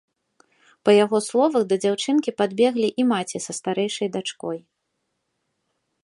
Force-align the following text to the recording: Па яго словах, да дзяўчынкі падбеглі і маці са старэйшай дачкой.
Па 0.87 0.91
яго 1.03 1.17
словах, 1.25 1.63
да 1.73 1.77
дзяўчынкі 1.83 2.33
падбеглі 2.41 2.89
і 3.03 3.05
маці 3.11 3.37
са 3.45 3.51
старэйшай 3.59 4.07
дачкой. 4.15 4.57